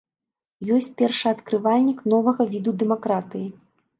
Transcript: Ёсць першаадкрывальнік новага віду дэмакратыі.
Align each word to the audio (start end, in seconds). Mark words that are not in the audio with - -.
Ёсць 0.77 0.87
першаадкрывальнік 1.01 2.01
новага 2.13 2.49
віду 2.53 2.75
дэмакратыі. 2.85 3.47